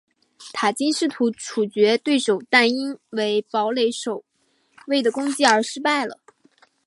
[0.51, 4.25] 塔金试图处决对手但因为堡垒守
[4.87, 6.19] 卫的攻击而失败了。